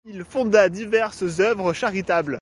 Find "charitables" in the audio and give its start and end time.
1.73-2.29